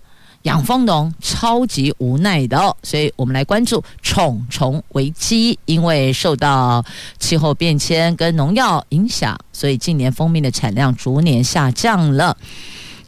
[0.43, 6.81] 养蜂农超级无奈的哦，所以我们来关注虫虫危机，因为受到
[7.19, 12.35] 气候变迁跟农药影响，所以近年蜂蜜的产量逐年下降了。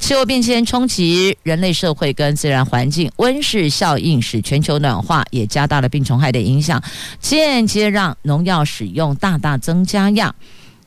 [0.02, 6.82] 气候变迁冲击人类社会跟自然环境，温室效应使全球暖化，也加大了病虫害的影响，
[7.22, 10.34] 间接让农药使用大大增加呀。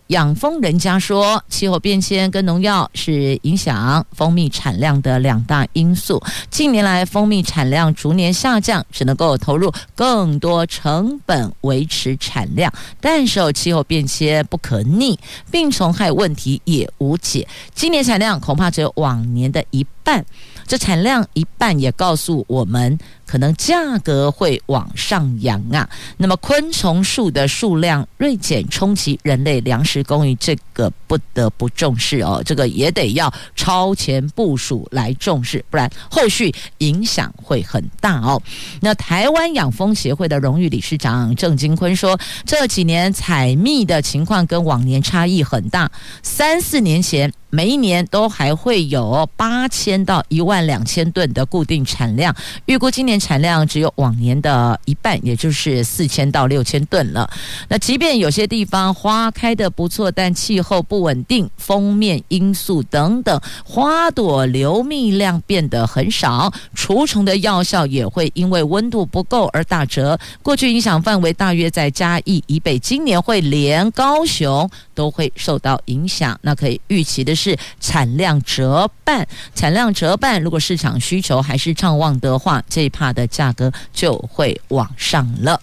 [0.09, 6.23] 养蜂人家说，气候变迁跟农药是影响蜂蜜产量的两大因素。
[6.51, 12.71] 近年来，蜂蜜产量逐年下降，只能够投入更多成本维持产量。
[13.01, 15.19] 但是，气候变迁不可逆，
[15.51, 17.49] 病虫害问题也无解。
[17.75, 20.25] 今年产量恐怕只有往年的一半。
[20.67, 22.97] 这产量一半也告诉我们。
[23.27, 25.89] 可能价格会往上扬啊。
[26.19, 32.43] 那么昆虫数的数量锐减，冲击人类粮食供应，这个不得不重视哦。
[32.45, 38.41] 这个也得要超前部署来重视，不然后续影响会很大哦。
[38.83, 45.91] 那台湾养蜂协会的荣誉理事长郑金坤说，这几年采蜜的情况跟往年差异很大。
[46.23, 53.15] 三四年前，每一年都还会有八千到一万两千吨的固定产量，预估今年。
[53.15, 57.31] 产量只有往年的一半，也就是四千到六千吨了。
[57.69, 70.19] 那即便有些地方花开得不错，但气候不稳定、封面因素等等，花朵流蜜量变得很少，除虫的药效也会因为温度不够而打折。
[70.43, 76.37] 过去影响范围大约在嘉义以北，今年会连高雄都会受到影响。
[76.43, 80.43] 那可以预期的是产量折半，产量折半。
[80.43, 85.61] 如果市场需求还是畅旺的话，这一趴的价格就会往上了。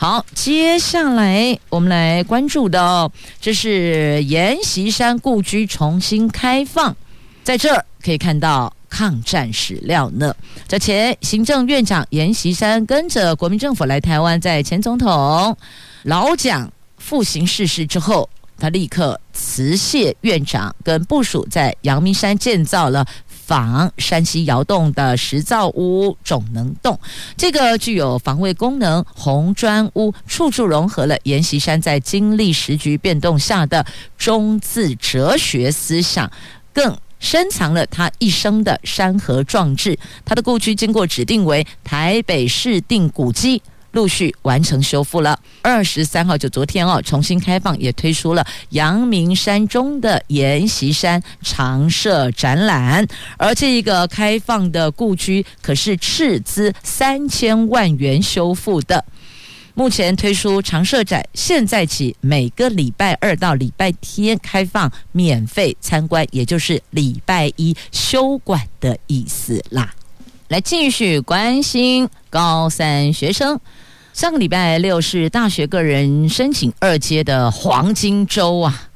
[0.00, 6.96] 好，接下来我们来关注的，这是阎锡山故居重新开放，
[7.42, 10.32] 在这儿可以看到抗战史料呢。
[10.68, 15.56] 这前行政院长阎锡山跟着国民政府来台湾，在前总统
[16.04, 18.30] 老蒋复行逝世之后。
[18.60, 23.06] 他立刻辞谢院长，跟部署在阳明山建造了
[23.48, 27.00] 仿山西窑洞的石造屋种能洞。
[27.34, 33.86] 这个具有防卫功能红砖屋，处处融合了阎锡山在经历时局变动下的
[34.18, 36.30] 中字哲学思想，
[36.74, 39.98] 更深藏了他一生的山河壮志。
[40.26, 43.62] 他的故居经过指定为台北市定古迹。
[43.92, 45.38] 陆续完成修复了。
[45.62, 53.06] 二十三号就昨天哦，重新开放，也推出了阳明山中的阎锡山常设展览。
[53.36, 59.04] 而这一个开放的故居可是斥资三千万元修复的。
[59.74, 69.94] 目前推出常设展，现在起每个礼拜二到礼拜天开放免费参观，也就是礼拜一休馆的意思啦。
[70.48, 73.60] 来继续关心高三学生。
[74.14, 78.87] 上个礼拜六是大学个人申请二阶的黄金周啊。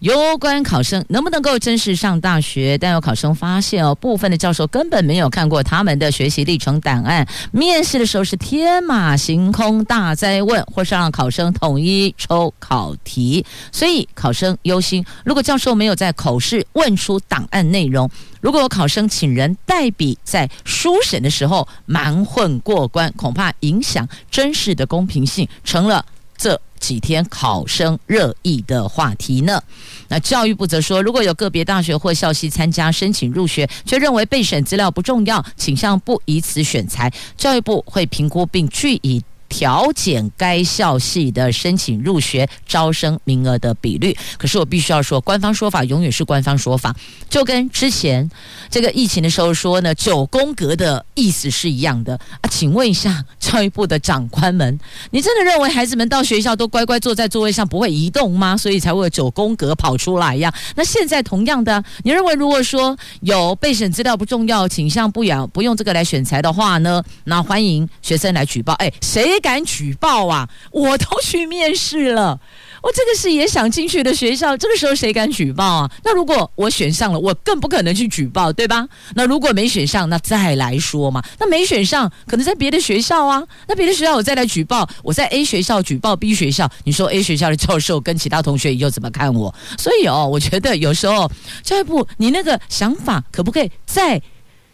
[0.00, 18.08] 有关考生能不能够正式上大学，但有考生发现哦，部分的教授根本没有看过他们的学习历程档案，面试的时候是天马行空大哉问，或是让考生统一抽考题，所以考生忧心，如果教授没有在口试问出档案内容，
[18.40, 26.60] 如果有考生请人代笔在书审的时候瞒混过关，恐怕影响真实的公平性，成了这。
[26.78, 29.62] 几天考生热议的话题呢？
[30.08, 39.22] 那教育部则说，如果有个别大学或校系参加申请入学，却认为备审资料不重要，倾向不以此选材，教育部会评估并据以。
[39.48, 44.16] 调减该校系的申请入学招生名额的比率。
[44.36, 46.94] 可是我必须要说，官方说法永远是官方说法，
[47.30, 48.30] 就跟之前
[48.70, 52.50] 这个疫情的时候说呢，九宫格的意思是一样的啊。
[52.50, 54.78] 请问一下教育部的长官们，
[55.10, 58.56] 你真的认为孩子们到学校都乖乖坐在座位上不会移动吗？
[58.56, 60.52] 所以才会有九宫格跑出来呀？
[60.76, 67.02] 那现在同样的，你认为如果说有备审资料不重要，倾向不要不用这个来选材的话呢？
[67.24, 68.74] 那欢迎学生来举报。
[68.74, 69.37] 哎，谁？
[69.40, 70.48] 敢举报啊！
[70.70, 72.38] 我都去面试了，
[72.82, 75.90] 我这个是也想进去的学校，这个时候谁敢举报啊？
[76.04, 78.86] 那如果我选上了，我更不可能去举报，对吧？
[79.14, 81.22] 那如果没选上，那再来说嘛。
[81.38, 83.42] 那没选上，可能在别的学校啊。
[83.66, 89.54] 那别的学校我再来举报，我在 A 学校举报 B 学校，你说 A 学校的教授跟其他同学又怎么看我？
[89.78, 91.30] 所以哦，我觉得有时候
[91.62, 94.20] 教育部，你那个想法可不可以再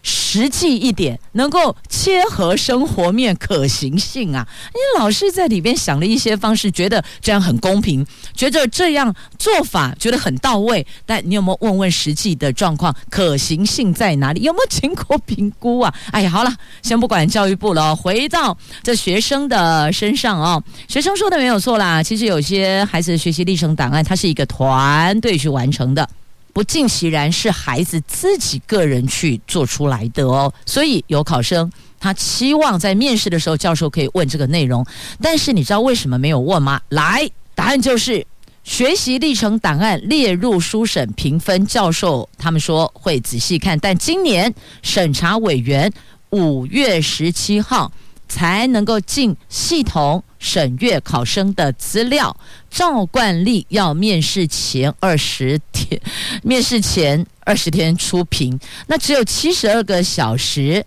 [0.05, 4.47] 实际一点，能够切合生活面可行性啊！
[4.69, 10.87] 因为老师在里边想了一些方式，觉得这样很公平，觉得这样做法觉得很到位。
[11.07, 14.43] 但你有没有问问实际的状况，可行性在哪里？
[14.43, 15.95] 有没有经过评估啊？
[16.13, 20.63] 哎呀，好了，先不管教育部了，回到这学生的身上哦。
[20.87, 26.07] 学生说的没有错啦，其实有些孩子学习历程档案，它是一个团队去完成的。
[26.55, 34.87] 不尽其然是孩子自己个人去做出来的哦，所以有考生他期望在面试的时候教授可以问这个内容，
[35.21, 36.81] 但是你知道为什么没有问吗？
[36.91, 38.25] 来，答案就是
[38.63, 45.93] 学习历程档案列入书审评分，教授他们说会仔细看，但今年审查委员
[46.31, 47.91] 五月十七号。
[48.29, 52.37] 才能够进系统审阅考生的资料。
[52.71, 56.01] 照惯例，要面试前二十天，
[56.43, 58.59] 面试前二十天出评。
[58.87, 60.85] 那只有七十二个小时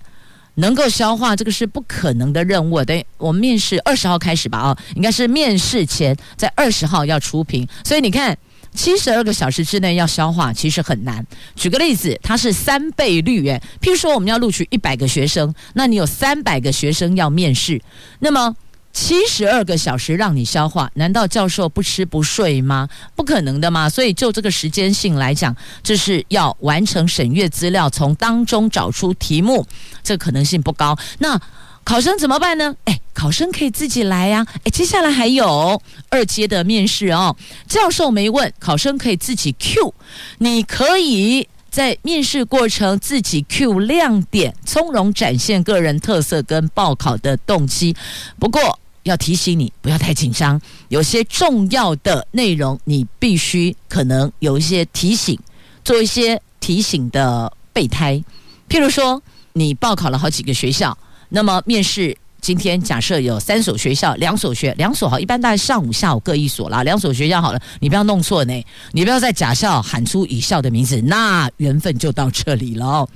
[0.56, 2.84] 能够消化，这个是不可能的任务。
[2.84, 4.58] 等于我们面试二十号开始吧？
[4.58, 7.68] 啊，应该是面试前在二十号要出评。
[7.84, 8.38] 所以你看。
[8.78, 11.26] 七十二个小时之内要消化，其实很难。
[11.56, 17.82] 举个例子，它是三倍率，诶，譬如说我们要录取一百个学生，那你有三百个学生要面试，
[18.20, 18.56] 那么
[18.94, 22.88] 七十二个小时让你消化，难道教授不吃不睡吗？
[23.16, 23.90] 不可能的嘛。
[23.90, 29.66] 所以就这个时间性来讲，这是要完成审阅资料，从当中找出题目，
[30.04, 30.96] 这可能性不高。
[31.18, 31.40] 那
[31.88, 32.76] 考生怎么办呢？
[32.84, 33.00] 诶。
[33.14, 37.36] 考生可以自己来呀，诶，接下来还有二阶的面试哦。
[37.68, 39.92] 教授没问，考生可以自己 Q，
[40.40, 47.96] 你可以在面试过程自己 Q 亮点，从容展现个人特色跟报考的动机。
[48.38, 55.40] 不过要提醒你，不要太紧张，有些重要的内容你必须可能有一些提醒，
[55.84, 58.22] 做一些提醒的备胎。
[58.70, 59.20] 譬如说，
[59.54, 60.96] 你报考了好几个学校，
[61.30, 62.18] 那么面试。
[62.40, 66.84] 今天假设有三所学校，两所学两所好，一般大概上午下午各一所啦。
[66.84, 73.10] 两所学校好了，你不要弄错呢，你不要在甲校喊出乙校的名字，那缘分就到这里了。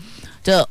[0.43, 0.67] 这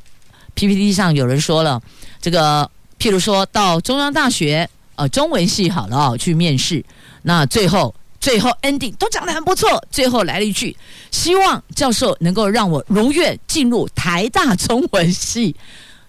[0.55, 1.81] PPT 上有人说了，
[2.21, 2.69] 这个
[2.99, 6.85] 譬如说到中央大学呃中文系好了，去面试，
[7.23, 10.77] 那最后最后 ending 都讲得很不错，最后来了一句，
[11.13, 15.55] 希望教授能够让我如愿进入台大中文系。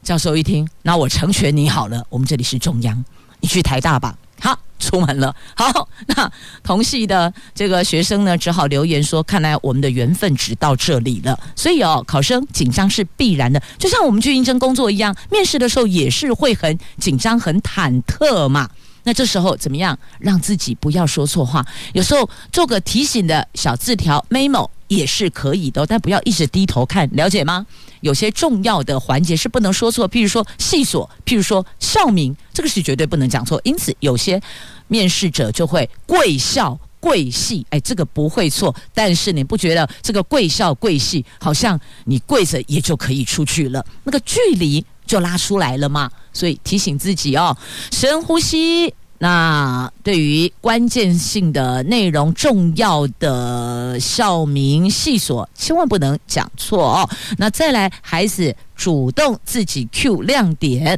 [0.04, 2.04] 教授一听，那我成全你好了。
[2.10, 3.04] 我们这里是中央，
[3.40, 4.18] 你去台大吧。
[4.40, 5.36] 好，出门了。
[5.56, 6.32] 好，那
[6.64, 18.68] 同系的这个学生呢，只好留言说：“看来我们的缘分只到这里了。”所以哦，考生紧张是必然的，就像我们去应征工作一样，面试的时候也是会很紧张、很忐忑嘛。
[19.04, 21.66] 那这时候怎么样让自己不要说错话？
[21.94, 27.66] 有时候做个提醒的小字条 memo 也是可以的，但不要一直低头看，了解吗？
[28.02, 33.62] 有些重要的环节是不能说错，譬如说系所，譬如说校名，这个是绝对不能讲错。
[33.64, 34.42] 因此，有些
[34.88, 38.76] 面试者就会贵校贵系，哎，这个不会错。
[38.94, 46.10] 但是你不觉得这个贵校贵系好像你跪着也就可以出去了，那个距离就拉出来了吗？
[46.32, 47.58] 所以提醒自己哦，
[47.92, 48.94] 深呼吸。
[49.18, 57.10] 那对于关键性的内容、重要的校名、系所，千万不能讲错哦。
[57.38, 60.98] 那再来，孩子主动自己 Q 亮点，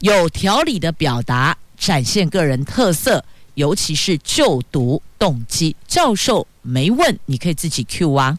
[0.00, 5.74] 有条理的表达，展现个人特色，尤其是就读动机。
[5.88, 8.38] 教授没问，你可以自己 Q 啊。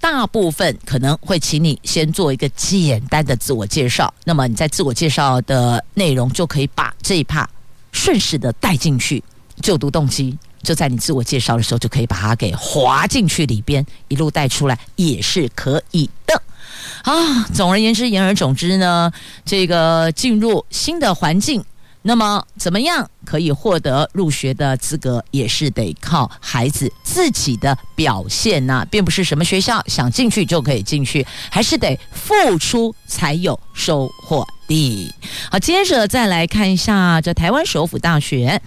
[0.00, 7.46] 大部分可能会请你先做一个简单的自我介绍，那么你在自我介绍的内容就可以把这一 part。
[7.90, 9.22] 顺势的带进去，
[9.60, 16.40] 就读动机就在你自我介绍的时候就可以把它给划进去里边，一路带出来也是可以的。
[17.02, 19.10] 啊，总而言之，言而总之呢，
[19.44, 21.64] 这个进入新的环境。
[22.08, 35.14] 那么，怎么样可以获得入学的资格，也是得靠孩子自己的表现呐、并不是什么学校想进去就可以进去，还是得付出才有收获的。
[35.50, 38.58] 好，接着再来看一下这台湾首府大学。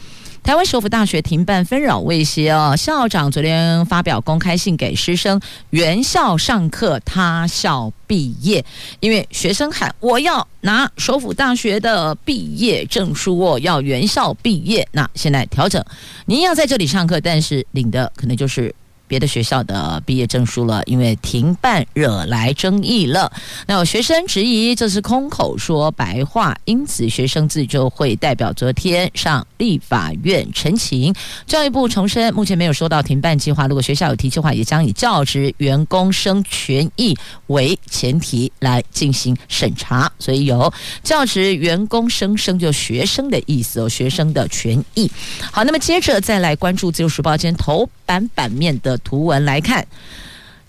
[0.44, 5.40] 台湾首府大学停办纷扰未歇哦，校长昨天发表公开信给师生，
[5.70, 8.66] 原校上课，他校毕业。
[9.00, 14.86] 因为学生喊我要拿首府大学的毕业证书哦，要原校毕业。
[14.92, 15.84] 那现在调整，
[16.26, 18.74] 您要在这里上课，但是领的可能就是
[19.12, 23.30] 别的学校的毕业证书了，因为停办惹来争议了。
[23.68, 31.14] 那有学生质疑这是空口说白话，因此学生自救会代表昨天上立法院陈情。
[31.46, 37.14] 教育部重申，目前没有收到停办计划，如果学校有提计划，也将以教职员工生权益
[37.48, 40.10] 为前提来进行审查。
[40.20, 40.72] 所以有
[41.04, 45.12] 教职员工生生就学生的意思哦，学生的权益。
[45.52, 49.86] 好，那么接着再来关注《自由时报》今天头版版面的图文来看。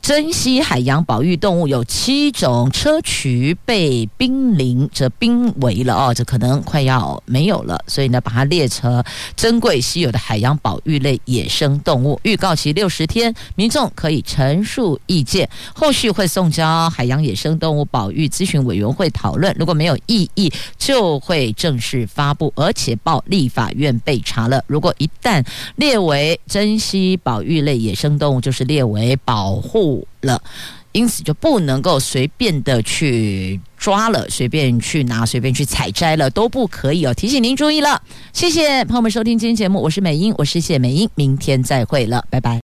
[0.02, 9.02] 珍稀海洋保育动物有七种砗磲被濒临，这濒危了哦，这可能快要没有了，所以呢，把它列成
[9.36, 12.18] 珍贵稀有的海洋保育类野生动物。
[12.24, 19.54] 预告期六十天，民众可以陈述意见，后续会送交海洋野生动物保育咨询委员会讨论。
[19.56, 24.64] 如果没有异议，就会正式发布，而且报立法院备查了。
[24.66, 25.46] 如果一旦
[25.76, 29.91] 列为珍稀保育类野生动物，就是列为保护。
[30.20, 30.42] 了，
[30.92, 37.14] 因此就不能够随便的去抓了，随便去拿，随便去采摘了，都不可以哦。
[37.14, 42.60] 提醒您注意了，谢谢朋友们收听今天节目，我是美英，我是谢美英，明天再会了，拜拜。